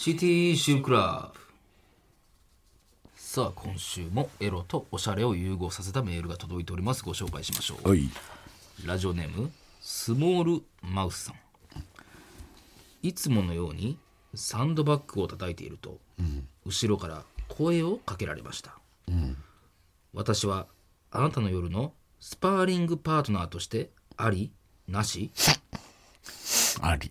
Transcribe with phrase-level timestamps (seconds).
[0.00, 1.40] シティシュークラブ。
[3.16, 7.02] さあ今週もエロとおしゃれを融合させたメールが届いております。
[7.02, 7.88] ご紹介しましょう。
[7.88, 8.08] はい。
[8.86, 9.50] ラジオネーム
[9.80, 11.34] スモールマウスさん。
[13.02, 13.98] いつものように
[14.36, 15.98] サンドバッグを叩いていると、
[16.64, 18.78] 後ろから声をかけられました、
[20.14, 20.68] 私は
[21.10, 24.52] あなたの夜のスパーリングパートナーとしてあり
[24.86, 25.32] なし？
[26.82, 27.10] あり。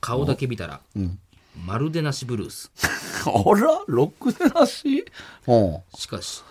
[0.00, 0.80] 顔だけ見たら、
[1.64, 2.70] まるでなしブルース
[3.26, 3.82] あら？
[3.86, 5.04] ロックでなし
[5.46, 5.78] うん。
[5.96, 6.42] しかし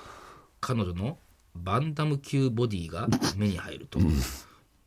[0.60, 1.18] 彼女の
[1.56, 4.00] バンダム級ボディが目に入ると、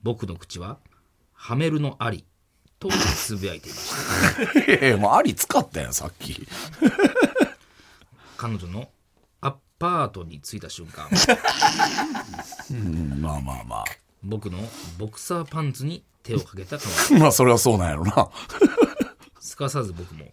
[0.02, 0.78] 僕の口は
[1.32, 2.24] 「はめるのあり」
[2.78, 6.46] とつぶやいていました ええ、もうあり使ったやん、さっき。
[8.36, 8.88] 彼女の
[9.42, 11.08] アパートに着いた瞬間
[12.70, 13.84] うん、まあまあま
[14.22, 14.58] 僕の
[14.98, 17.18] ボクサーパンツに手をかけた彼女あ。
[17.20, 18.30] まあ、それはそうなんやろな。
[19.50, 20.26] すかさず僕も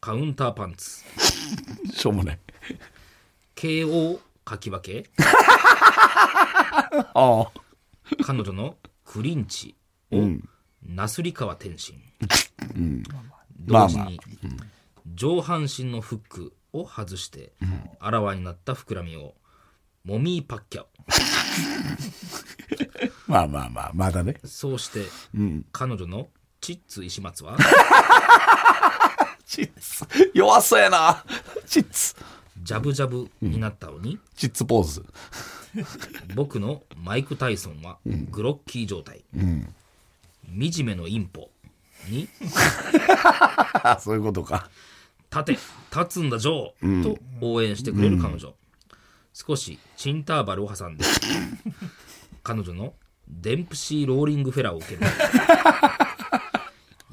[0.00, 1.02] カウンターパンツ。
[1.92, 2.38] しょうもない。
[3.56, 5.10] KO かき分け。
[5.18, 7.50] ああ。
[8.22, 9.74] 彼女のクリンチ
[10.12, 10.28] を
[10.84, 12.00] なすり川天心、
[13.58, 14.20] 同時に
[15.16, 17.54] 上半身のフックを外して
[17.98, 19.34] あらわになった膨らみを
[20.04, 20.86] モミーパッキャ
[23.26, 24.36] まあまあまあ、まだね。
[24.44, 25.06] そうして
[25.72, 26.28] 彼女の
[26.64, 27.58] チッツ石松は？
[29.46, 30.06] チッツ。
[30.32, 31.22] 弱そうやな。
[31.66, 32.14] チッツ。
[32.62, 34.18] ジャブジャブになったのに？
[34.34, 35.04] チッツポーズ。
[36.34, 37.98] 僕のマイク・タイソンは
[38.30, 41.50] グロッキー状態、惨めのインポ
[42.08, 42.30] に
[43.82, 44.70] あ、 そういうことか。
[45.30, 48.54] 「立て立つんだジョー」と応援してくれる彼女、
[49.34, 51.04] 少しチンターバルを挟んで
[52.42, 52.94] 彼女の
[53.28, 55.00] デンプシーローリングフェラーを受ける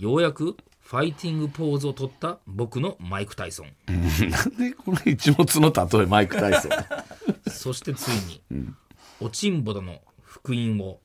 [0.02, 3.68] ようやくファイティングポーズを取った僕のマイク・タイソン。
[4.32, 6.72] なんでこの一物の例えマイク・タイソン？
[7.52, 8.12] そしてつい
[8.52, 8.74] に、
[9.20, 11.00] おちんぼだの福音を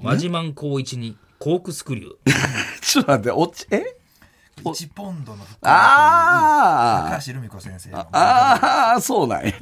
[0.00, 2.12] マジマン高一にコークスクリュー。
[2.80, 3.94] ちょっと待って、おち、え
[4.56, 7.98] ？1ポンドの服あ高橋留美子先生の。
[7.98, 8.08] あ。
[8.10, 9.52] ああ、そうなんや。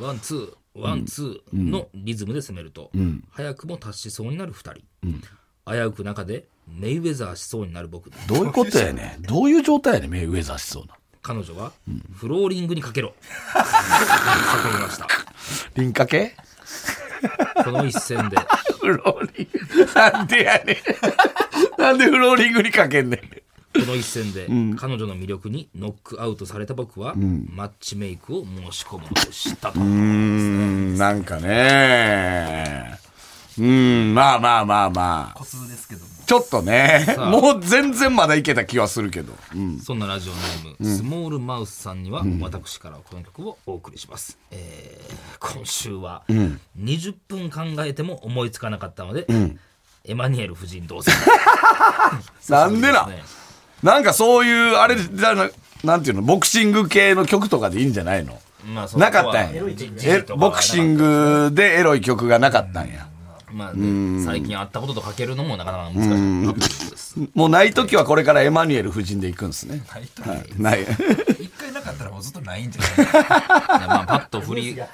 [0.00, 2.90] ワンツーワンツーのリズムで攻めると、
[3.30, 4.72] 早くも達しそうになる2
[5.04, 9.22] 人、危うく中でメイウェザーしそうになる僕にどういうことやねん。
[9.22, 10.94] どういう状態やねん、メイウェザーしそうな。
[11.22, 11.72] 彼女は
[12.16, 13.14] フローリングにかけろと
[13.60, 15.06] 叫びました
[15.76, 16.34] 輪掛け？
[17.62, 18.36] この一戦で
[18.80, 19.48] フローリン
[19.86, 19.92] グ。
[19.94, 21.80] なんでやねん。
[21.80, 23.20] なんでフローリングにかけんねん。
[23.20, 24.46] この一戦で
[24.76, 32.98] 彼女の魅力にノックアウトされた僕は、マッチメイクを申し込むのでしたと、うーん、なんかね。
[33.58, 35.38] うん、まあまあまあまあ。
[35.38, 39.34] コツですけどもちょっとね、もう全然まだいけた気はするけど。
[39.54, 39.78] うん。
[39.80, 44.38] そんなラジオネーム、スモールマウスさんには、私からこの曲をお送りします。
[44.50, 46.22] えー今週は、
[46.78, 49.26] 20分考えても思いつかなかったので、
[50.04, 51.10] エマニュエル夫人どうぞ。
[52.48, 53.08] なんでな
[53.82, 55.50] なんかそういう、あれ、だな
[55.82, 58.40] なんていうの、ボクシング系の曲とかでいいんじゃないの？
[58.64, 59.62] まあ、そなかったんや
[60.36, 63.08] ボクシングでエロい曲がなかったんや。
[63.52, 63.80] まあ、で
[64.24, 67.16] 最近あったこととかけるのもなかなか難しいです。
[67.34, 69.82] もうない時はこれからエマニュエル夫人で行くんですね。
[69.92, 70.44] ないとはい。
[70.56, 70.82] ない。
[71.38, 73.06] 一回なかったらもうずっとないんじゃない
[73.86, 74.88] まあ、パッと振り、ね、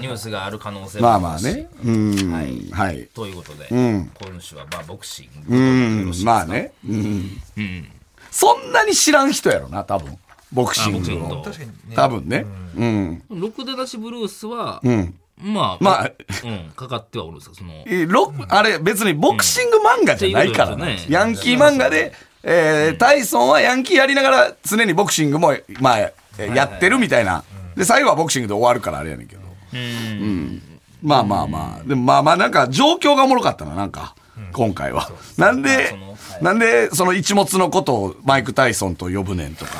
[0.00, 1.68] ニュースがある可能性もまあまあね。
[1.84, 2.32] うん。
[2.32, 3.08] はいはい。
[3.14, 5.56] ということで、ん今週はまあボクシンうグ。
[5.56, 6.24] ん。
[6.24, 6.72] まあね。
[6.88, 7.40] うん。
[7.56, 7.88] うん。
[8.30, 10.16] そんなに知らん人やろな、多分。
[10.52, 11.72] ボクシングをあボクシング。
[11.72, 12.46] 確かにね多分ね。
[12.76, 13.22] うん。
[13.30, 15.14] ろくでなしブルースは、うん。
[15.36, 16.12] まあ、まあ
[16.44, 17.54] うん、かかってはおるんですよ。
[17.54, 22.12] その、えロあれ別にボクシング漫画じゃないからねうんっていうことですよねヤンキー漫画で、
[22.44, 27.44] えータイソンはヤンキーやりながら常にボクシングも、まあ、えーやってるみたいな。
[27.76, 29.42] で、最後はボクシングで終わるからあれやねんけど。
[29.72, 30.62] うん。
[31.02, 31.88] まあまあまあ。
[31.88, 34.14] でもまあまあなんか状況がおもろかったな、なんか。
[34.52, 35.10] 今回は。
[35.36, 39.72] なんでそのはい、なんでその一物のことをマイク・タイソンと呼ぶねんとか。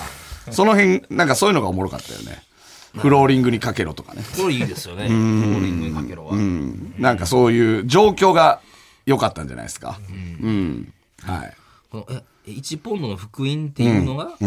[0.50, 2.43] その辺、なんかそういうのがおもろかったよね。
[2.96, 4.23] フローリングにかけろとかね。
[4.37, 5.08] これいいですよね。
[5.08, 6.37] ボーリングにかけろは。
[6.99, 8.61] なんかそういう状況が
[9.06, 9.99] 良かったんじゃないですか。
[10.43, 10.93] うん。
[11.23, 11.55] はい。
[11.91, 14.38] このえ1ポンドの福音っていうのが、だか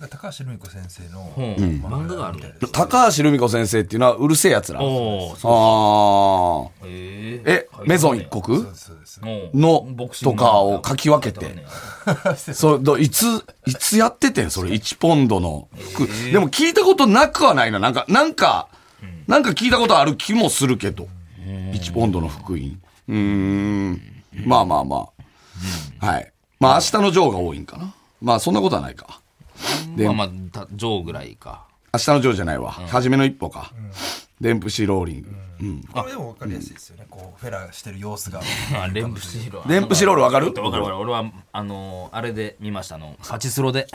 [0.00, 2.54] ら高橋留美子先生の本漫画があるんだよ。
[2.72, 4.80] 高橋留美子先生っていうのはうるせえやつら。
[4.80, 6.88] あおお、そあう。
[6.88, 8.64] ええ、メゾン一国？
[9.54, 11.64] のボクシングとかを書き分けて。
[12.54, 13.24] それどいつ、
[13.66, 14.50] いつやっててん？
[14.50, 16.06] それ1ポンドの服。
[16.30, 17.78] でも聞いたことなくはないな。
[17.80, 18.68] なんか、なんか、
[19.26, 21.08] なんか聞いたことある気もするけど。
[21.44, 22.80] 1ポンドの福音。
[23.08, 24.00] うーん。
[24.46, 25.08] まあまあま
[26.00, 26.06] あ。
[26.06, 26.31] はい。
[26.62, 27.94] まあ明日のジョーが多いんかな。
[28.20, 29.20] まあそんなことはないか。
[29.96, 32.70] でまあまあたジョーぐらいか明日のジョーじゃないわ。
[32.72, 33.72] はじめの一歩か。
[34.40, 35.28] デンプシーローリング。
[35.60, 35.82] うん。
[35.84, 37.06] これでも分かりやすいですよね。
[37.08, 38.40] こう、フェラしてる様子が。
[38.82, 40.46] あデンプシーローデンプシーロールわかる？
[40.48, 43.86] わかるわかる俺はあのーあれで見ましたあのパチスロで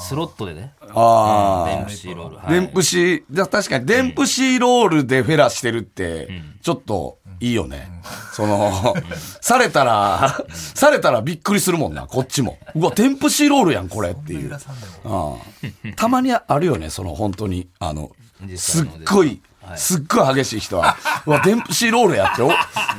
[0.00, 0.74] スロットでね。
[0.80, 2.50] あデンプシーロール、あ。
[2.50, 6.28] デンプシー、じゃあ確かにデンプシーロールでフェラしてるって、
[6.62, 7.88] ちょっといいよね。
[8.32, 8.94] その、
[9.40, 12.58] されたら、されたらびっくりするもんな、こっちも。
[12.74, 14.54] うわ、デンプシーロールやん、これっていう。
[14.54, 14.58] あ
[15.04, 15.36] あ
[15.96, 18.10] たまにあるよね、その本当に、あの、
[18.56, 19.40] すっごい、
[19.76, 22.50] すっごい激しい人は、うわ、デンプシーロールやって、お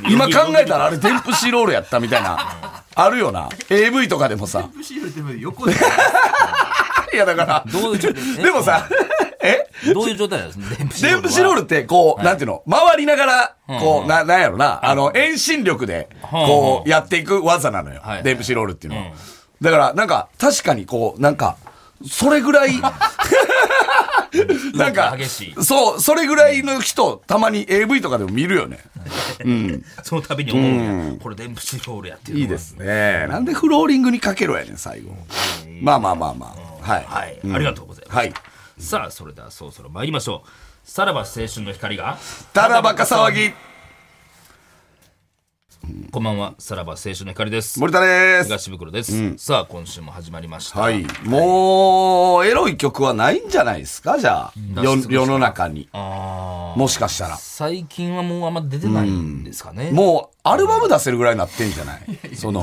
[0.08, 3.48] 今考えたらあれデンプシーロールやったみたいな、あるよな。
[3.68, 4.68] AV とかでもさ。
[4.76, 5.74] プシールって横で。
[7.12, 8.22] いや、だから、どういう状態？
[8.44, 8.86] でもさ、
[9.42, 9.66] え？
[9.92, 10.76] どういう状態なんですか？
[10.76, 14.08] デンプシーデンプシーロールって、こう、なんていうの、回りながら、こう、うん。
[14.08, 18.00] な、なんやろな、あの、遠心力で、こう、やっていく技なのよ。
[18.04, 18.22] はい。
[18.22, 19.06] デンプシーロールっていうのは。
[19.06, 19.12] うん。
[19.60, 21.56] だから、なんか、確かにこう、なんか、
[22.08, 22.70] それぐらい、
[24.74, 28.78] なんか激し、そう、それぐらいの人、たまに AV とかでも見るよね。
[30.02, 33.26] その度に思うやんこれデンプシーロールやっていうのはいいですね。
[33.28, 35.16] なんでフローリングにかけろやねん、最後。
[35.80, 36.92] まあまあまあまあ。
[36.92, 37.04] はい。
[37.06, 38.34] はい、うんありがとうございます、はい。
[38.78, 40.48] さあそれではそろそろ参りましょう
[40.84, 42.18] さらば青春の光が
[42.52, 43.52] ただバカ騒ぎ、
[46.12, 47.80] こんばんはさらば青春の光です。
[47.80, 48.44] 森田です。
[48.44, 50.80] 東袋です、さあ今週も始まりました。
[50.80, 51.04] はい。
[51.24, 54.18] もう、エロい曲はないんじゃないですか？
[54.18, 54.52] じゃあ。
[54.82, 55.88] 世世の中に。
[55.92, 57.36] もしかしたら。
[57.36, 62.00] 最近はもうあんま出てないんですかね、もう、アルバム出せるぐらいになってんじゃない？
[62.36, 62.62] その、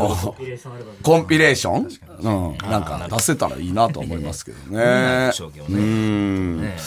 [1.04, 1.90] コンピレーション
[2.20, 2.58] うん。
[2.70, 5.32] なんか出せたらいいなと思いますけどね。
[5.70, 6.62] うん。
[6.62, 6.78] ね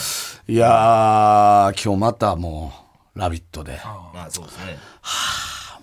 [0.48, 2.72] いやー、今日またも
[3.14, 3.78] う、ラビットで。
[4.14, 4.78] まあそうですね。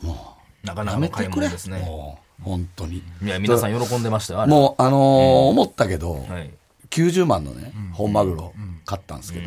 [0.01, 1.47] もうなかなやかの買いめてくれ。
[1.47, 3.03] 物ですねもう、本当に。
[3.23, 4.51] いや皆さん喜んでましたよあれ。
[4.51, 6.51] もう、あのー思ったけど、はい。
[6.89, 8.53] 90万のね、本マグロ
[8.85, 9.45] 買ったんですけど、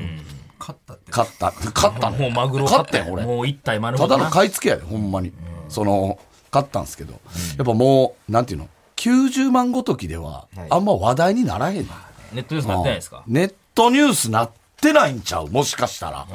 [0.59, 1.11] 勝ったって。
[1.11, 2.19] 買った、買ったの。
[2.19, 3.25] もうマグロ買ったよ、俺。
[3.25, 5.33] もう一体丸ただの買い付けやで、ほんまに。
[5.69, 6.19] その、
[6.51, 7.15] 買ったんですけど、
[7.57, 11.89] やっぱもう、なんていうの、90万ごときでははい、あんま話題にならへん。
[12.33, 13.23] ネットニュースなってないですか？
[13.27, 15.49] ネットニュースなってないんちゃう？
[15.49, 16.27] もしかしたら。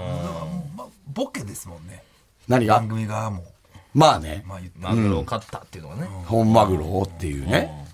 [0.75, 2.01] まあ、ボケですもんね。
[2.47, 2.77] 何が？
[2.79, 3.43] 番組側も。
[3.95, 4.93] まあね、まあ。
[4.93, 7.87] マグロを買ったっていうのがね、本マグロをっていうね。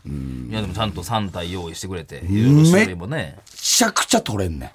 [0.50, 3.38] いやでもちゃんと3体用意してくれていろいろしてればね。
[3.38, 4.74] めちゃくちゃ取れんね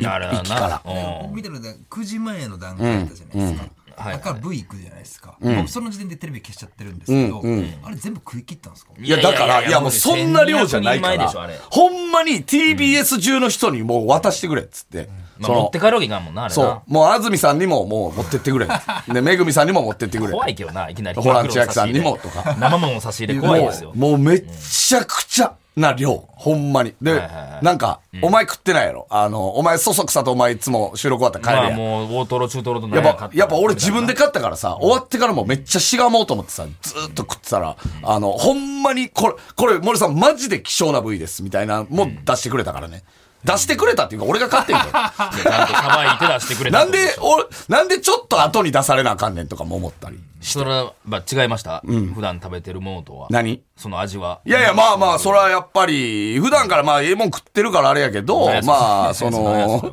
[0.00, 0.06] ん。
[0.06, 0.82] あれはな。
[1.30, 3.70] 見てるので9時前の段階だったじゃないですか。
[3.98, 5.36] はいだから V 行くじゃないですか。
[5.40, 7.42] 僕その時点でテレビ消しちゃってるんですけど、
[7.84, 8.92] あれ全部食い切ったんですか？
[8.98, 11.54] いや、だから、いやもうそんな量じゃないか1200人前でしょあれ。
[11.54, 15.08] ら、ほんまに TBS 中の人にもう渡してくれっつって。
[15.38, 16.54] まあ、持って帰るわけいかんもんなあれな。
[16.54, 16.82] そう。
[16.92, 18.66] もう安住さんにももう持ってってくれ。
[19.12, 20.32] で、 めぐみさんにも持ってってくれ。
[20.32, 21.22] 怖いけどないきなり。
[21.22, 22.56] ホラン千秋さんにもとか。
[22.58, 23.92] 生もん差し入れ怖いですよ。
[23.94, 26.28] もう、もうめっちゃくちゃな量。
[26.32, 26.94] ほんまに。
[27.00, 29.06] で、はいはいはいなんか、お前食ってないやろ。
[29.10, 31.76] あの、お前そそくさとお前いつも収録終わったら帰まあれや。
[31.76, 43.02] もう大トロ中トロとやっぱやっぱ俺自分で買ったからさ、終わってからもめっちゃしがもうと思ってさ、ずーっと食ってたら、あの、ほんまに、これ、これ、森さんマジで希少な部位です、みたいな、もう出してくれたからね。
[43.44, 44.90] 出してくれたっていうか、俺が買ってんけど。
[44.92, 50.18] ちゃんとさばいて出してくれたなんで、俺、なんでちょっと後に出されなあかんねんとかも思ったり。
[50.40, 51.82] それは、まあ、違いました、
[52.14, 53.26] 普段食べてるものとは？
[53.30, 53.60] 何？
[53.76, 54.40] その味は？
[54.44, 59.92] いやいや、まあまあ、それはやっぱり、普段からまあ、ええもん食ってるからあれやけどまあ、その、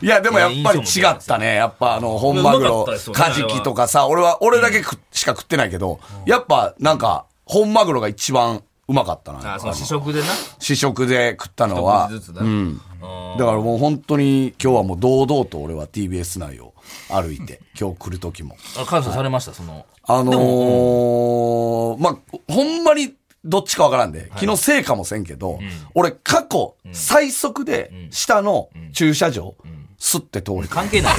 [0.00, 1.54] いや、でもやっぱり違ったね。
[1.56, 9.54] やっぱあの、本マグロカジキとかさ、俺は、俺だけ食しか食ってないけど、やっぱなんか、本マグロが一番うまかったな。
[9.54, 10.26] あその試食でな。
[10.58, 12.80] 試食で食ったのはうん。
[13.38, 16.74] だからもう本当に今日はもう堂々と俺は TBS 内を
[17.08, 18.56] 歩いて、 今日来る時も。
[18.78, 19.86] あ感謝されましたその。
[20.06, 23.14] あのー、まあ、ほんまに
[23.44, 25.58] どっちかわからんで、昨日せいかもせんけど、
[25.94, 29.54] 俺過去最速で下の駐車場、
[30.04, 31.14] すって通り、関係ない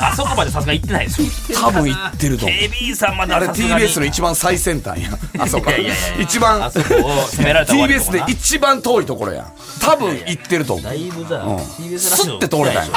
[0.00, 2.58] あそこまでさすが行ってないですよ多分行ってると思う。
[2.58, 5.18] KB さんまであれ TBS の一番最先端やん。
[5.42, 6.22] あそこいやいやいや。
[6.22, 9.52] 一番あ、そこを攻められたら終わりと TBS で一番遠いところやん。
[9.78, 10.84] 多分行ってると思う。
[10.86, 12.82] だいぶじゃあ、TBS ラすジオって通れたんや。
[12.84, 12.90] さ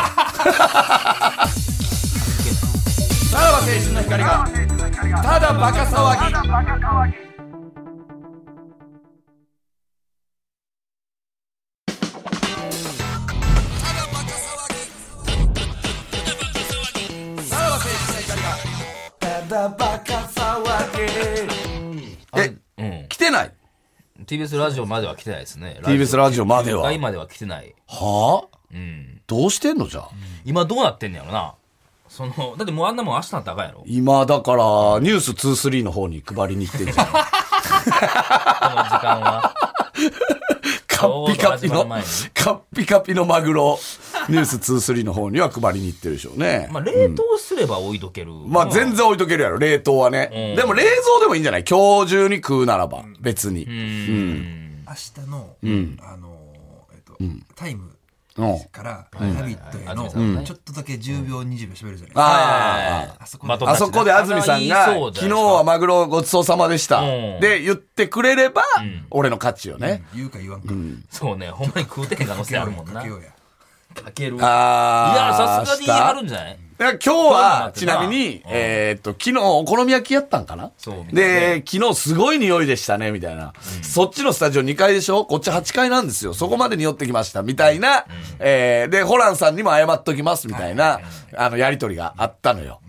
[3.34, 4.48] らば青春の光が、
[5.24, 7.33] ただバカ騒ぎ。
[24.34, 26.92] TBS ラジオまでは来てないですね ?TBS ラジオまでは？
[26.92, 28.58] 今までは来てないはあ？
[28.74, 30.10] うんどうしてんのじゃあ？
[30.44, 31.54] 今どうなってんねやろな
[32.10, 34.64] そのだってもうあんなもん明日なったらあかんやろ今、だから、
[35.00, 37.06] ニュース23の方に配りに行ってんじゃん。
[37.10, 37.24] この
[38.84, 39.73] 時間はカ
[41.08, 41.86] ッピカピの
[42.34, 43.80] カッピカピのマグロ、
[44.30, 46.70] ニュース23の方には配りに行ってるでしょうね。
[46.74, 48.32] まあ、冷凍すれば置いとける。
[48.48, 50.54] まあ全然置いとけるやろ、冷凍はね。
[50.58, 51.64] でも冷蔵でもいいんじゃない？
[51.64, 53.64] 今日中に食うならば、別に。
[53.66, 54.84] うん。
[54.88, 55.56] 明日の、
[56.02, 57.18] あのー、えっと、
[57.56, 57.96] タイムうん。
[58.72, 60.10] から、ラビットへの、
[60.44, 62.14] ちょっとだけ10秒、20秒喋るじゃないですか。
[62.16, 67.02] ああそこであ、あそこで安住さんが昨日はマグロごちそうさまでした。
[67.02, 67.40] うん。
[67.40, 68.64] で、言ってくれれば、
[69.12, 70.04] 俺の勝ちよね。
[70.16, 70.74] 言うか言わんか。
[71.10, 73.04] そうね、ほんまに食うてへん可能性あるもんな。
[73.04, 74.38] かける。
[74.38, 74.44] いや、
[75.38, 76.60] さすがにあるんじゃない？
[76.92, 80.72] 今日は、ちなみに、えーっと、昨日お好み焼きやったんかな？
[81.12, 83.54] で、昨日すごい匂いでしたね、みたいな。
[83.82, 85.26] そっちのスタジオ2階でしょ？
[85.26, 86.34] こっち8階なんですよ。
[86.34, 88.06] そこまで匂ってきました、みたいな。
[88.40, 91.00] えーで、ホランさんにも謝っときます、みたいな、
[91.36, 92.82] あの、やりとりがあったのよ。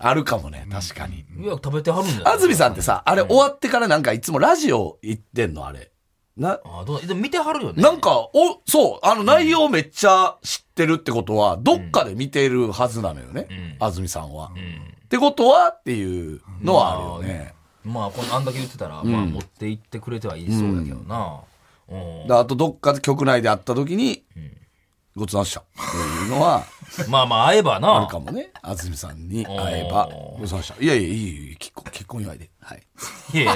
[0.00, 1.24] あるかもね、確かに。
[1.40, 5.66] いや、食べてはるんじゃない安住さんってさ、あれ終わってからなんかいつもラジオ行ってんの？
[5.66, 5.90] あれ。
[6.38, 7.82] な、あどうでも見てはるよね。
[7.82, 14.52] なんか、お、そう、あの内容めっちゃ知ってるってことは、どっかで見てるはずなのよね、安住さんは。
[15.04, 17.54] ってことはっていうのはあるよね。
[17.84, 21.40] まあ、このあんだけ言ってたら、まあ、持って行ってくれてはいそうだけどな。
[21.40, 24.22] うんであとどっかで局内で会った時に、
[25.16, 25.88] ごちそうさまでした。
[25.90, 26.64] っていうのは、
[27.08, 28.06] まあまあ、会えばあなる。
[28.06, 28.50] かもね。
[28.62, 30.82] 安住さんに会えば、ごちそうした。
[30.82, 32.50] いやいや、いいよいいよ結婚、結婚祝いで。
[32.68, 32.82] はい。
[33.32, 33.54] いやいや、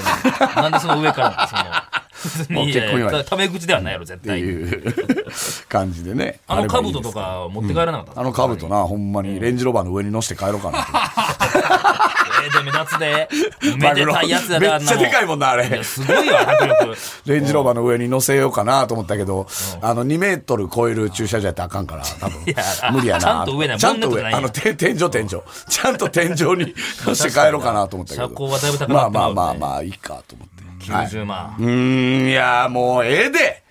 [0.63, 4.39] なんでその上からその、結婚祝いやタメ口ではないやろ、絶って。
[4.39, 4.95] いう
[5.69, 6.41] 感じでね。
[6.47, 10.85] あの兜とか持って帰らなかったあの兜な、ほんまにレンジローバーの上に乗せて帰ろうかなと。
[12.45, 13.29] えー、で目立つで。
[13.77, 14.79] めでたいやつやで、あ。
[14.79, 15.83] めっちゃでかいもんな、あれ。
[15.85, 16.97] すごいわ、迫力。
[17.27, 19.47] レンジローバーの上に乗せようかなと思ったけど、
[19.81, 22.45] あの、2メートル超える駐車場やったらあかんから、多分
[22.93, 23.21] 無理やな。
[23.21, 24.25] ちゃんと上だよちゃんと上。
[24.25, 25.29] あの、て天井天井。
[25.29, 28.29] ちゃんと天井に乗せて帰ろうかなと思ったけど。
[28.29, 30.63] 車高はだいぶ高くままうねまあまあまあ、いいかと思って。
[30.83, 31.57] 90万。
[31.59, 33.63] うん、いや、もうええで。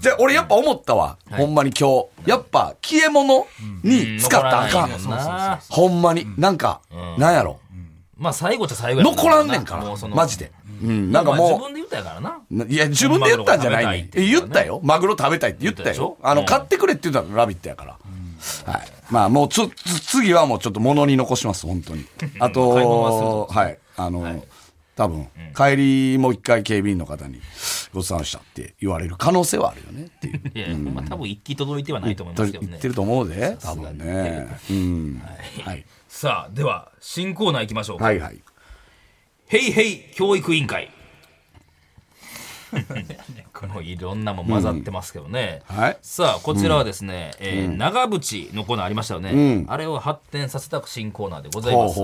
[0.00, 1.18] じゃ、俺やっぱ思ったわ。
[1.30, 1.88] ほんまに今
[2.24, 2.30] 日。
[2.30, 3.46] やっぱ、消え物
[3.82, 4.90] に使ったらあかん。
[5.68, 6.26] ほんまに。
[6.38, 6.80] なんか、
[7.18, 7.58] なんやろ。
[8.16, 10.08] まあ、最後じゃ最後残らんねんから。
[10.08, 10.52] マジで。
[10.82, 11.58] うん、なんかまあ自。
[11.58, 12.66] 分で言ったやからな。
[12.68, 14.04] いや、自分で言ったんじゃないねん。
[14.04, 14.80] ね言ったよ。
[14.82, 15.92] マグロ食べたいって言った。
[15.94, 17.92] よあの、買ってくれって言ったのラビットやから。
[18.72, 18.82] はい。
[19.10, 22.04] まあ、もうちょ、つ次はもうちょっと物に残します、本当に。
[22.38, 23.78] あ買い物はすると、ぞはい。
[24.96, 27.38] 多分、帰りもう一回警備員の方に
[27.92, 30.40] ごちそうさまでしたって言われる可能性はあるよねっていう。
[30.54, 32.88] いや、まあ多分一気届いてはないと思いますけどね言って。
[32.88, 34.46] ると思うで、多分ね。
[34.70, 35.22] うん。
[35.62, 35.84] はい。
[36.08, 38.04] さあ、では、新コーナー行きましょうか。
[38.06, 38.40] はいはい。
[39.48, 40.90] ヘイヘイ教育委員会。
[43.66, 45.62] もういろんなもん混ざってますけどね。
[45.66, 45.98] はい。
[46.02, 49.64] さあ、こちらはですね、えー長渕のコーナーありましたよね。
[49.68, 52.00] あれを発展させた新コーナーでございます。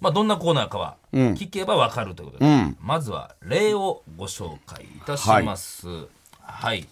[0.00, 5.86] まあ、どんなコーナーかは聞けばわかるということで、まずは例をご紹介いたします。
[6.40, 6.86] はい。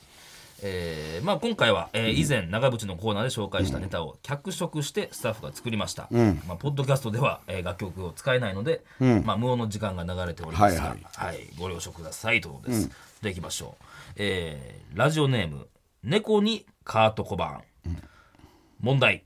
[0.62, 6.08] えーまあ、今回は、えー以前長渕のコーナーで紹介したネタを脚色してスタッフが作りました、
[6.46, 8.82] まあ、ポッドキャストでは、えー楽曲を使えないので、
[9.24, 12.90] まあ、無音の時間が流れておりますが、はいはいご了承くださいということです、
[13.22, 13.84] でいきましょう、
[14.16, 15.68] えーラジオネーム
[16.02, 17.62] 猫にカート小判、
[18.80, 19.24] 問題。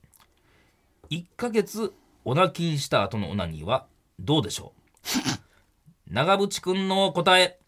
[1.11, 1.93] 1ヶ月
[2.25, 3.87] オナキンした後のオナニーは
[4.19, 4.73] どうでしょ
[6.09, 6.11] う？
[6.13, 7.59] 長渕くんの答え。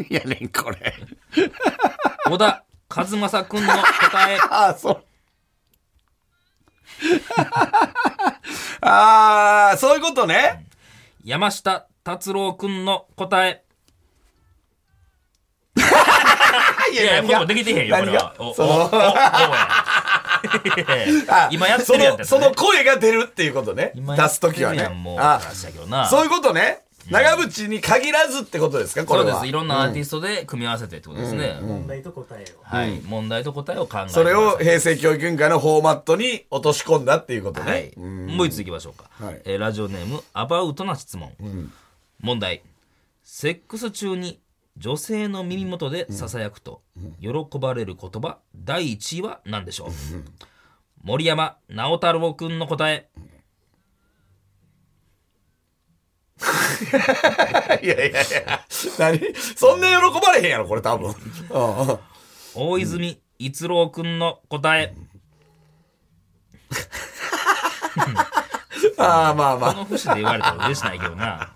[0.08, 0.94] いやねん、これ。
[2.26, 4.38] 小田和正くんの答え。
[4.40, 5.04] ああ、そう。
[8.80, 10.66] ああ、そういうことね。
[11.22, 13.62] 山下達郎くんの答え
[16.90, 18.34] い いやいや、これもできてへんよ、これは。
[18.38, 18.54] おお
[21.50, 23.92] 今やってるやんそねのその声が出るっていうことね。
[23.94, 25.18] 今出すときはねもう。
[25.20, 26.82] あ話やけどなそういうことね。
[27.10, 29.32] 長渕に限らずってことですかこれは。
[29.32, 29.48] そうです。
[29.48, 31.58] いろんなアーティストで組み合わせてってことですね。
[31.60, 32.62] 問題と答えを。
[32.62, 33.00] はい。
[33.04, 37.70] 問題と答えを考えてそれを平成教育委員会のフォーマットに落とし込んだっていうことね。
[37.70, 37.92] はい。
[37.98, 39.10] もう一ついきましょうか。
[39.24, 41.32] はいえーラジオネーム、アバウトな質問。
[42.20, 42.62] 問題。
[43.22, 44.40] セックス中に
[44.76, 46.82] 女性の耳元で囁くと
[47.20, 49.90] 喜ばれる言葉第1位は何でしょう？
[51.02, 53.08] 森山直太朗くんの答え。
[57.82, 58.22] いやいやいや。
[58.98, 59.20] 何？
[59.56, 61.14] そんな喜ばれへんやろ、これ多分。
[62.54, 64.94] 大泉逸郎くんの答え。
[68.98, 69.72] ああ、まあまあ。
[69.74, 71.54] この節で言われたら嬉しないけどな。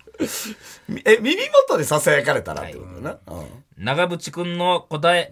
[1.05, 1.35] え、耳
[1.67, 3.01] 元で囁かれたらってこと
[3.77, 5.31] 長渕くんの答え。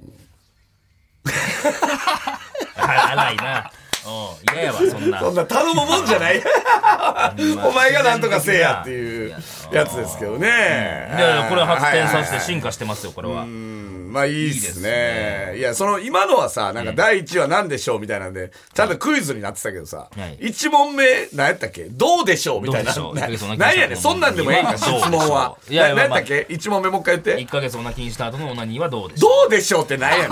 [2.76, 3.72] あ荒いな。
[4.06, 6.42] うん嫌やわそんなそんな頼むもんじゃない。
[7.66, 9.36] お前がなんとかせえやっていう
[9.72, 10.48] やつですけどね。
[10.48, 15.56] いやいやこれは発展させて進化してますよこれはまあいいっすね。
[15.58, 21.86] いや、その今のはさ、なんか第一話何でしょうみたいなんで、ちゃんとクイズになってたけどさはい、一問目何やったっけ？
[21.90, 22.94] どうでしょうみたいな。
[22.94, 23.34] どうでしょう？
[23.34, 25.56] 一ヶ月おな腹になんやねん、そんなんでもええんか、質問は。
[25.68, 26.46] いや何やったっけ？
[26.50, 27.48] 一問目もう一回言って1。
[27.48, 29.32] ヶ月おなきにした後のオナニーはどうでしょう？
[29.32, 30.30] どうでしょうってなんやねん。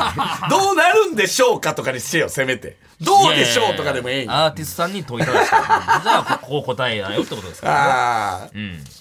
[0.50, 2.78] どうなるんでしょうかとかにしてよ、せめて。
[3.02, 3.61] どうでしょう？
[3.76, 4.46] とかでもええんや。
[4.46, 8.50] アーティストさんに問いただしてじゃあここう答えだよってことですからああ。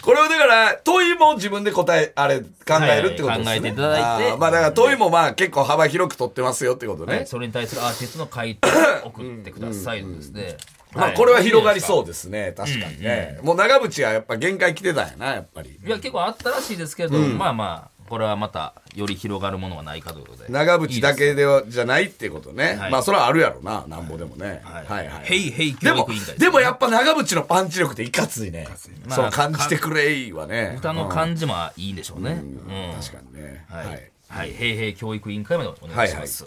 [0.03, 2.47] これをだから、問いも自分で答え、あれ、考
[2.83, 3.51] えるってことですね。
[3.51, 7.17] はい考えていただいてあまあだから問いもまあ結構幅広く取ってますよってことね。
[7.17, 8.69] はいそれに対するアーティストの回答
[9.05, 10.57] を送ってくださいのですね
[10.93, 12.53] まあこれは広がりそうですね。
[12.57, 13.39] 確かにね。
[13.43, 15.71] もう長渕はやっぱ限界来てたんやな、やっぱり。
[15.71, 22.75] いや結構あったらしいですけれど、まあまあこれはまたより広がるものはないかということで長渕だけでは、じゃないっていうことね。
[22.75, 24.61] はいまあそれはあるやろな、なんぼでもね。
[24.65, 25.25] ははいいはい。
[25.25, 28.67] ヘイヘイでも教育委員会すね、でもやっぱ長渕のパンチ力っていかついね。
[29.07, 30.75] まあそう感じてくれいわね。
[30.77, 33.65] 歌の感じもいいんでしょうね、うん確かにね。
[33.71, 33.91] ははいい。
[34.29, 36.47] はい、ヘイヘイ教育委員会までお願いします、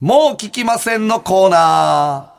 [0.00, 2.31] もう聞きませんのコーナー。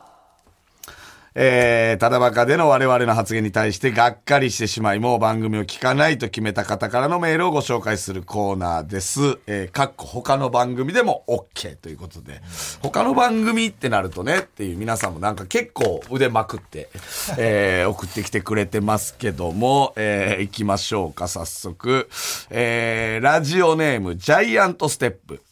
[1.36, 9.38] えー、ただバカでの我々の発言に対してがっかりしてしまい、もう番組を聞かないと決めた方からのメールをご紹介するコーナーです。
[9.48, 12.40] えー、かっこ他の番組でも OK ということで、
[12.82, 16.88] 他の番組ってなるとねっていう皆さんもなんか結構腕まくって、
[17.36, 22.08] えー、送ってきてくれてますけども、えー、行きましょうか、早速。
[22.50, 25.42] えー、ラジオネームジャイアントステップ。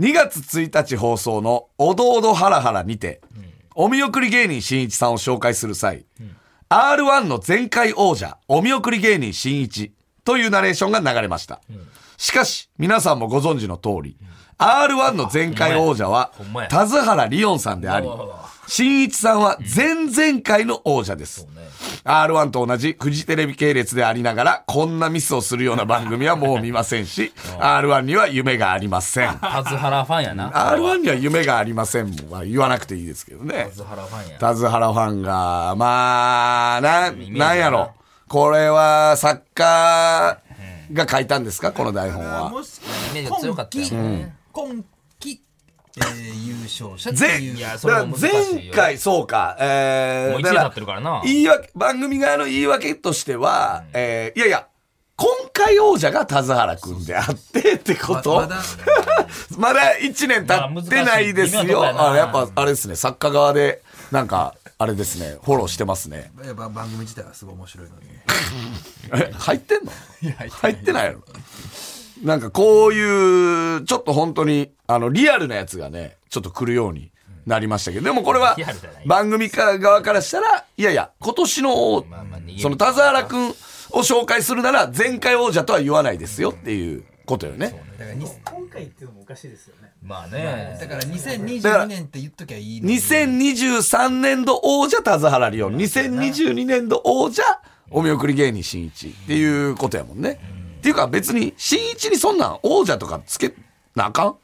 [0.00, 3.20] 2月1日放送のおどおどハラハラにて、
[3.80, 6.04] お見送り芸人しんいちさんを紹介する際、
[6.68, 9.92] R1 の前回王者、お見送り芸人しんいち
[10.24, 11.60] というナレーションが流れました。
[12.16, 14.16] しかし、皆さんもご存知の通り、
[14.58, 16.32] R1 の前回王者は
[16.68, 21.46] 田津原リオンさんでありうわうわ、しんいちさんは前々回の王者です。
[22.04, 29.38] R1 と同じフジテレビ系列でありながら、こんなミスをするような番組はもう見ませんし、R1 には夢がありません。
[29.38, 30.50] 田津原ファンやな。
[30.50, 33.68] R1 には夢がありませんもんは言わなくていいですけどね。
[33.70, 33.76] 田。
[33.76, 34.38] 津原ファンや。
[34.40, 37.12] 田津原ファンが、まあ、な、な。
[37.12, 37.92] なんやろ。
[38.26, 40.38] これは作家
[40.92, 41.70] が書いたんですか？
[41.70, 42.50] この台本は。
[42.50, 42.80] もし
[43.12, 43.84] イメージが強かったよ。
[43.90, 44.84] ね今
[45.20, 45.40] 季、
[45.98, 47.56] えー優勝者って前、いう。
[47.56, 48.60] いやだそれも難しいよ。
[48.64, 51.22] 前回、そうか、えー、もう一年だってるからな。
[51.24, 54.66] 言い訳、番組側の言い訳としては、えー、いやいや、
[55.16, 58.34] 今回王者が田津原くんであってってこと？
[58.36, 58.56] ままだ
[59.58, 59.80] まだ。
[60.00, 61.62] 1 年経ってないですよ。
[61.62, 61.88] まあ難しい微妙な。
[61.92, 66.30] とこやなあやっぱ、あれですね、作家側で、なんか、あれですね、フォローしてますね。
[66.44, 68.02] やっぱ番組自体はすごい面白いのに。
[69.30, 69.92] え、入ってんの？
[70.38, 71.22] 入入ってないやろ。
[72.22, 77.10] なんかこういう、ちょっと本当に、あの、リアルなやつがね、ちょっと来るように
[77.46, 78.56] なりましたけど、でもこれは
[79.06, 82.06] 番組側からしたら、いやいや、今年の王、
[82.58, 83.52] その田津原くんを
[84.00, 87.82] 紹介するなら、前回王者とは言わないですよっていうことよね。
[87.98, 89.92] だからに今回っていうのもおかしいですよね。
[90.02, 90.76] まあね。
[90.80, 92.96] だから2022年って言っときゃいいのに。
[92.96, 97.42] 2023年度王者田津原リオン、2022年度王者
[97.90, 100.38] お見送り芸人しんいちっていうことやもんね。
[100.88, 103.52] っていうか別に、しんいちにそんなん王者とかつけ
[103.94, 104.36] なあかん？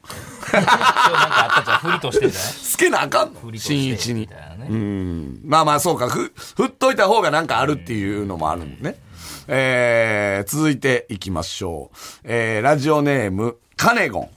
[0.51, 2.51] 今日なんかあったじゃんふりとしてじゃない？
[2.53, 3.33] つけなあかん？
[3.33, 4.67] のふりとしんしてみいちに。
[4.69, 5.41] うん。
[5.43, 6.07] まあまあそうか。
[6.07, 8.95] ふ、振っといた方がなんかあるっていうのもあるもんね。
[9.47, 11.97] えー、続いていきましょう。
[12.23, 14.29] えー、ラジオネーム、カネゴン。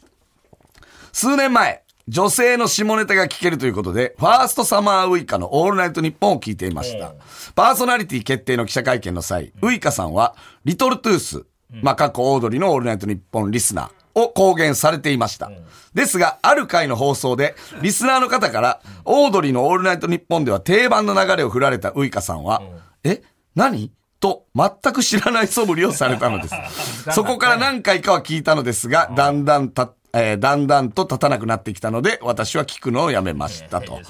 [1.13, 7.13] 数年前、女性の下ネタが聞けるということで、ファーストサマーウイカのオールナイトニッポンを聞いていました。
[7.55, 15.51] パーソナリティ決定の記者会見の際、ウイカさんは、リトルトゥース、まあ、過去オードリーのオールナイトニッポンリスナーを公言されていました。
[15.95, 22.63] ですが、ある回の放送で、リスナーの方から、オードリーのオールナイトニッポンでは定番の流れを振られたウイカさんは、
[23.05, 23.23] え？
[23.55, 23.93] 何？
[24.21, 26.55] と、全く知らない素振りをされたのです。
[27.13, 34.01] そこから何回かは聞いたのですが、だんだんた、えーだんだんと立たなくなってきたので、私は聞くのをやめましたと。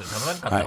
[0.63, 0.65] い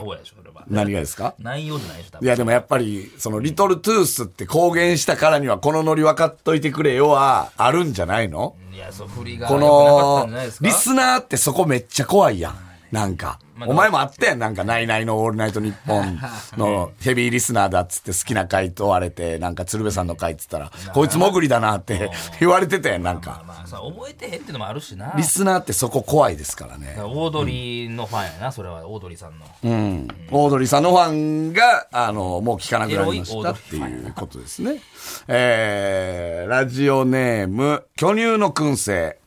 [0.72, 1.36] 何がですか？
[1.40, 2.26] 内容じゃないでしょ多分。
[2.26, 8.56] いやでもやっぱり、そのリトルトゥースって公言したからにはこのノリ分かっといてくれよはあるんじゃないの？
[8.74, 10.66] いやそう振りがこ良くなかったのんじゃないです、か？
[10.66, 12.71] リスナーってそこめっちゃ怖いやん。
[12.92, 13.40] なんか。
[13.56, 14.40] まあお前もあったやん。
[14.40, 16.20] なんか、ナイナイのオールナイトニッポン
[16.58, 23.44] の ヘビーリスナーだっつって好きな回問われて、なんか鶴瓶さんの回っつったら、こいつもぐりだなって言われてたやん、なんまあか。
[23.48, 26.98] まあさ覚えてへんっていうのもあるしなリスナーってそこ怖いですからね。
[27.00, 30.08] オードリーのファンやなそれはオードリーさんのうん。
[30.32, 34.82] オードリーさんのファンが、あの、もう聞かなくなりましたっていうことですね。
[35.28, 39.21] えー、ラジオネーム、巨乳の燻製。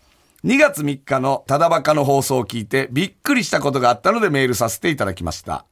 [0.44, 5.64] 2月3日のただバカの放送を聞いてびっくりしたことがあったのでメールさせていただきました。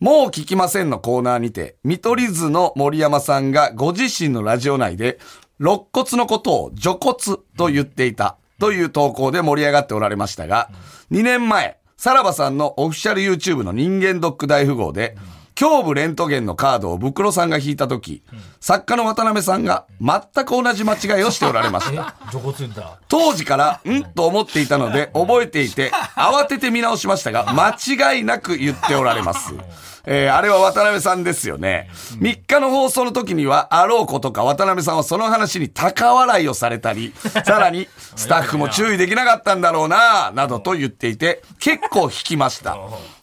[0.00, 5.20] もう聞きませんのコーナーにて、見取り図の森山さんがご自身のラジオ内で、
[5.60, 10.70] 肋骨のことを除骨と言っていたという投稿で盛り上がっておられましたが、
[11.12, 15.16] 2年前、さらばさんのオフィシャル YouTube の人間ドック大富豪で、
[15.58, 18.22] 胸部レントゲンのカードをブクロさんが引いたとき、
[18.60, 22.14] 作家の渡辺さんが全く同じ間違いをしておられました
[23.08, 27.70] 当時から、んと思っていたので、覚えていて、慌てて見直しましたが、間
[28.14, 29.54] 違いなく言っておられます。
[30.08, 31.88] えーあれは渡辺さんですよね。
[32.20, 42.76] 3日の放送の時には、あろうことか渡辺さんはその話に高笑いをされたり、 さらに、スタッフも注意できなかったんだろうな、などと言っていて、結構引きました。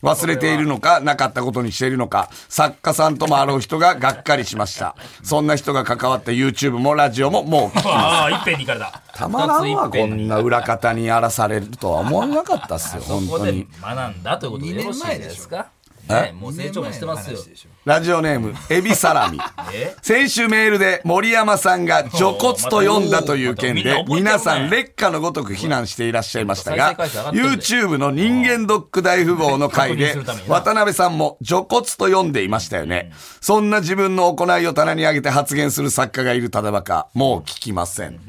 [0.03, 4.95] 忘れているのか、なかったことにしているのか、作家さんともあろう人ががっかりしました。
[5.23, 13.67] そんな人が関わった YouTube もラジオももう聞きああいっぺんに行かれたたまらんわ、こんな裏方にやらされるとは思わなかったっすよ、本当に。
[13.81, 15.67] 学んだということでよろしいですか？
[15.67, 17.39] えねもう成長もしてますよ。
[17.85, 19.39] ラジオネーム、エビサラミ。
[19.73, 19.95] え？
[20.01, 26.95] 先週メールで森山さんが除骨と読んだという件で皆さん劣化のごとく非難していらっしゃいましたが
[27.33, 30.15] YouTube の人間ドック大富豪の回で
[30.47, 33.11] 渡辺さんも除骨と読んでいましたよね。
[33.41, 38.19] そんな自分の行いを棚に上げて発言する作家がいるただバカ、もう聞きません。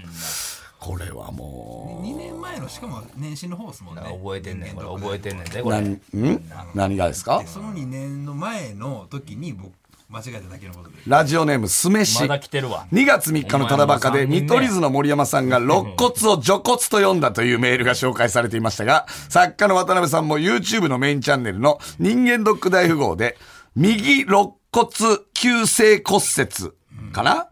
[0.84, 4.02] これはも2年前のしかも年始の方ですもんね。
[4.02, 5.80] 覚えてんねんこれ覚えてんねんでう、これ。
[5.80, 5.92] 何、
[6.34, 7.38] ん何がですか？
[7.38, 9.72] でその2年の前の時に僕
[10.10, 10.96] 間違えただけのことで。
[11.06, 12.20] ラジオネーム、酢飯。
[12.20, 12.86] まだ来てるわ。
[12.92, 23.38] 2月3日のただバカで、見取り図の森山さんが肋骨を除骨と読んだというメールが紹介されていましたが、作家の渡辺さんも YouTube のメインチャンネルの人間ドック大富豪で、
[23.74, 24.88] 右肋骨
[25.32, 26.72] 急性骨折
[27.12, 27.48] かな、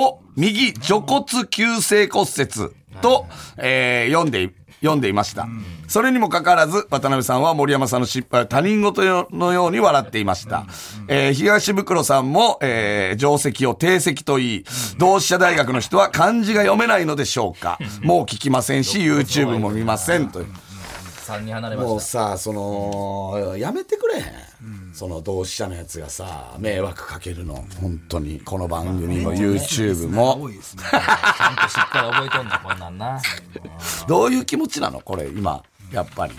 [0.00, 2.48] を右除骨急性骨折
[3.00, 5.48] と、えー読んで読んでいました。
[5.88, 10.66] それにもかかわらず、渡辺さんは森山さんの失敗を他人事のように笑っていました。
[11.08, 14.64] えー東袋さんも、えー定石を定石と言い、
[14.98, 17.78] 同志社大学の人は漢字が読めないのでしょうか。
[18.02, 20.46] もう聞きませんし、YouTube も見ませんという。
[21.28, 24.94] 3人離れまもうしたさ、その、やめてくれへん。
[24.94, 27.54] その同志社のやつがさ、迷惑かけるの。
[27.80, 28.40] 本当に。
[28.40, 30.40] この番組も YouTube も。
[30.42, 30.50] 多。
[30.50, 30.82] いですね。
[30.90, 33.20] ちゃんとしっかり覚えとんねんこんなんな。
[34.08, 35.00] どういう気持ちなの？
[35.00, 35.62] これ、今、
[35.92, 36.34] やっぱり。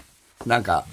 [0.46, 0.86] なんか、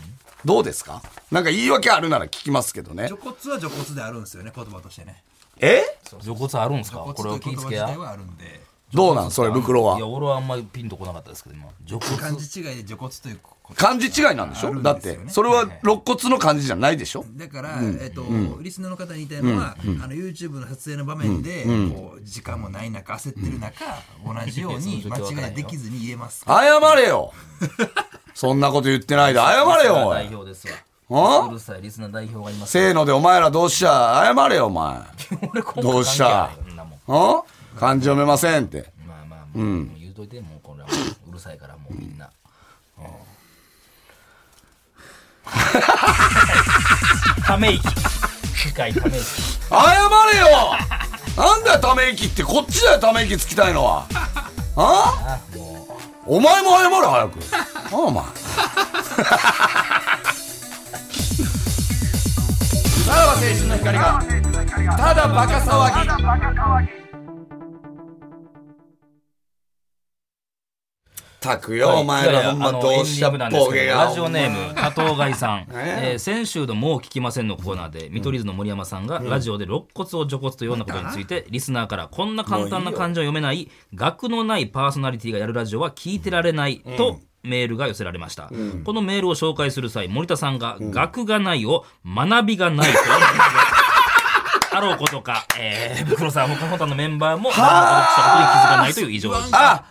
[0.45, 1.03] どうですか？
[1.31, 3.09] なんか言い訳あるなら聞きますけどね。
[3.09, 3.17] 除。
[3.17, 5.23] 骨は除骨であるんですよね言葉としてね。
[5.59, 5.83] え？
[6.23, 6.99] 除骨あるんすか？
[6.99, 7.87] これを気ぃつけや。
[7.89, 8.61] あるんで
[8.95, 9.31] どうなん？
[9.31, 9.97] それ、袋は。
[9.97, 10.07] いや。
[10.07, 11.67] 俺はあんまりピンとこなかったですけど今。
[11.85, 13.41] 除骨漢字違いで除骨という
[13.75, 14.69] 漢字違いなんでしょ？
[14.69, 17.25] あるんだってそれは肋骨の漢字じゃないでしょ？
[17.37, 18.23] だから、えっと、
[18.61, 23.85] リスナーの方に言いたいのは、あの YouTube の撮影の場面で、こう時間もない中焦ってる中、
[24.25, 26.45] 同じように間違いできずに言えます。
[26.45, 27.33] か謝れよ！
[28.35, 29.41] そんなこと言ってないで。
[29.41, 30.35] 謝れよ、お代い。
[30.35, 30.69] 表です
[31.09, 31.45] わ。
[31.45, 31.49] あ？
[31.49, 32.71] うるさいリスナー代表がいます。
[32.73, 34.99] せーのでお前らどうした謝れよ、お前。
[35.51, 37.39] 俺こんなどうした関係ないそんなもん。
[37.41, 37.43] ん
[37.79, 38.91] 漢字読めませんって。
[39.07, 40.95] まあまあ、もう言うといてもうこれはも
[41.27, 42.31] ううるさいからもうみんな、
[42.99, 43.05] うん
[47.47, 47.89] ため息
[48.71, 49.77] 深いため息謝
[50.33, 50.47] れよ
[51.37, 52.43] なんだよ、ため息って。
[52.43, 54.07] こっちだよ、ため息つきたいのは。
[54.75, 55.39] あ？
[55.39, 55.87] あも
[56.27, 57.39] お前も謝れ、早く。
[57.93, 58.25] あお前。
[63.05, 64.25] さらば青春の光が、
[64.97, 65.93] ただバカ騒
[66.89, 67.06] ぎ。
[71.47, 73.37] たくよ、お前らほんまどうしたっぽ。
[73.39, 76.15] ラジオネーム多頭貝さん、 ええ。
[76.17, 88.51] ー先週の「もう聞きません」のコーナーで見取り図の森山さんがラジオで肋骨を除骨というようなことについてリスナーからこんな簡単な漢字を読めない学のないパーソナリティがやるラジオは聞いてられないとメールが寄せられました、
[88.85, 92.99] このメールを紹介する際森田さんが「学がない」を「学びがない」と
[94.77, 99.85] あろうことか、えー、袋さん他の他のメンバーも学びがしたことに気づかないという異常ですあ、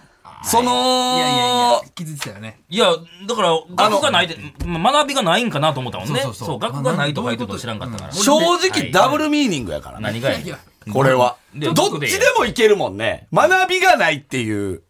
[0.45, 2.87] その、いやいやいや気づいてたよねいや、
[3.27, 6.19] だから、学がないで、ま学びがないんかなと思ったもんね。
[6.21, 8.13] そうそうそう学がないと書いてるの知らんかったから。
[8.13, 10.03] 正直ダブルミーニングやからね。
[10.03, 10.39] 何がや
[10.91, 11.37] これは。
[11.53, 13.27] でどっちでもいけるもんね。
[13.33, 14.83] 学びがないっていう。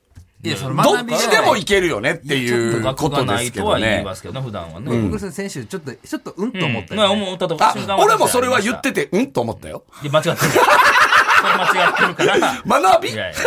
[0.44, 3.92] いやそのどっ学びがちでもいけるよねっていうことですないとはけどね。
[3.94, 5.02] 言いますけどね、普段はね。
[5.04, 7.58] 僕さん先週ちょっとちょっとうんと思ったまあ、よね思ったと
[7.98, 9.86] 俺もそれは言ってて、うんと思ったよ。
[10.04, 10.30] いや間違って
[11.56, 12.82] 間違ってるから。
[12.82, 13.40] 学びいやいや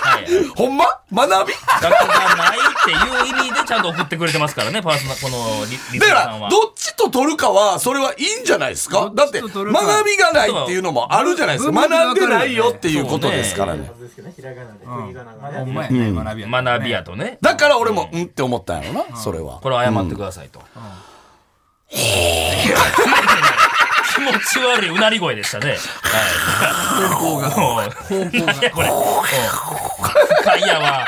[0.00, 0.44] はい。
[0.56, 0.84] ほんま？
[1.10, 1.90] 学び学が
[2.36, 6.50] ないっていう意味でちゃんと送ってくれてますからね、パーソナこのリリスだから、ナーさんは。
[6.50, 9.10] どっちと取るかは、それはいいんじゃないですか？
[9.14, 11.72] だって、学びがないっていうのもあるじゃないですか。
[11.72, 13.90] 文学んでないよっていうことですからね。
[14.84, 16.62] ほんまやね、学びやね。
[16.62, 17.38] 学びやとね。
[17.40, 19.60] だから俺も、うんって思ったんやろな、それは。
[19.62, 20.60] これ謝ってくださいと。
[24.18, 25.70] 気持ち悪いうなり声でしたね。
[25.70, 25.78] はい。
[27.14, 27.50] 方向が。
[27.50, 28.70] 方向が。
[28.70, 28.88] これ。
[28.88, 28.98] うん
[30.42, 31.06] 深いやわ。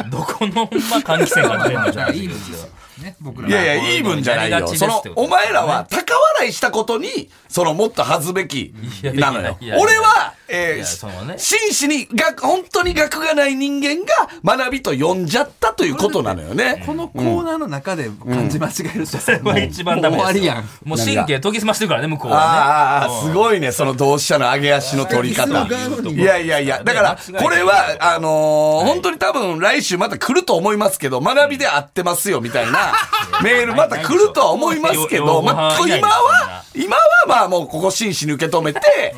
[0.00, 2.68] うんどこのほんま換気扇が出てんのじゃないいい分ですよ。
[3.04, 4.66] ね、僕らいやいや、いい分じゃないよ。
[4.66, 8.74] その、お前らは高笑いしたことに、その、もっと恥ずべき、
[9.14, 9.56] なのよ。
[9.78, 16.82] 俺は、えー、真摯に、学、本当に学がない人間が学びと呼んじゃったということなのよね。
[16.86, 20.26] このコーナーの中で漢字間違える人それは一番ダメですよ。
[20.26, 20.88] もう終わりやん。
[20.88, 22.42] もう神経研ぎ澄ましてるからね、向こうはね。
[22.44, 25.66] ああ、すごいね、その同志社の上げ足の取り方。
[26.10, 32.93] いやいやいや、だから、これは、あのー本当に多分来週また来ると思いますけど、学びで合ってますよ、みたいな
[33.42, 39.14] メールまた来るとは思いますけど、まあ、今は、今はまあもうここ真摯に受け止めて、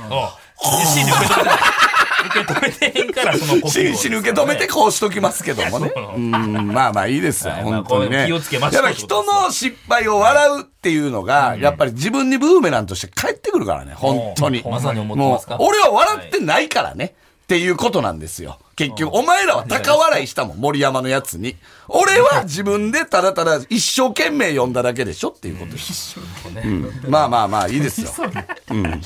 [0.60, 1.56] 真摯に受け止めて、
[2.26, 3.00] 受け止めて。
[3.00, 4.66] へんから、その呼吸を真摯に受け止めて。
[4.66, 5.92] こうしときますけどもね。
[6.16, 8.16] うん、まあまあいいですよ、本当にね。
[8.16, 8.84] こういう気をつけましょう。
[8.84, 14.62] やっぱ人の失敗を笑うっていうのが、やっぱり自分にブーメランとして返ってくるからね、本当に。
[14.68, 17.14] まさに思ってますか、俺は笑ってないからね。
[17.46, 18.58] っていうことなんですよ。
[18.74, 21.56] 結局、お前らは高笑いしたもん、森山のやつに。
[21.86, 26.18] 俺は自分でただただ一生懸命読んだだけでしょっていうことです。
[26.18, 28.10] うんまあまあまあ、いいですよ。
[28.70, 29.00] うん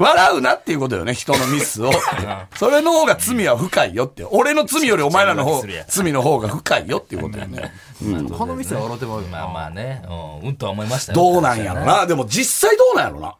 [0.00, 1.92] 笑うなっていうことよね、人のミスを。
[2.56, 4.24] それの方が罪は深いよって。
[4.30, 7.74] 俺の罪よりお前らの方、罪の方が深いよっていうことよね。
[8.36, 11.16] この店は笑ってもまあまあね、うん、うんとは思いましたよ。
[11.16, 12.06] どうなんやろな。
[12.06, 13.34] でも実際どうなんやろな。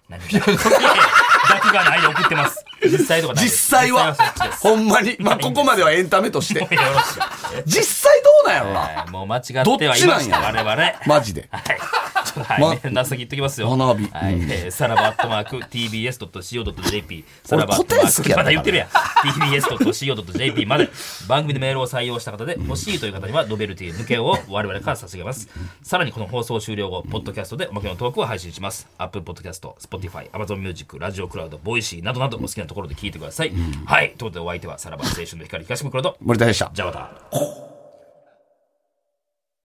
[1.49, 2.65] 学がないで送ってます。
[2.83, 4.15] 実際とかない実際は。
[4.61, 5.17] ほんまに。
[5.19, 6.67] まあ、ここまではエンタメとして。
[7.65, 8.81] 実際どうなんやろな。
[8.81, 10.71] はいもう間違ってはいました、我々。
[10.71, 10.99] はい。
[11.07, 11.43] マジで。
[11.43, 11.53] ちょっ
[12.25, 13.77] とはい、まね、なすぎ言っときますよ。
[13.77, 14.35] 学びはい。
[14.35, 17.25] うんえーさらばアットマーク tbs.co.jp。
[17.45, 18.89] さ俺らばアットマーク、まだ言ってるやん。
[18.89, 20.89] tbs.co.jp まで
[21.29, 25.49] 番組でメールを採用した方で欲しいという方にはノベルティ抜けを我々から差し上げます。
[25.83, 28.89] さらにこの放送終了後、ポッドキャストでおまけのトークを配信します。
[28.99, 33.53] Apple Podcast、Spotify、Amazon Music、ラジオクラウド、 Voicy などなどお好きなところで聞いてください。
[33.87, 34.15] はい。
[34.17, 36.71] ということでお相手はさらば青春の光東袋と、森田でした。
[36.73, 37.76] じゃあまた。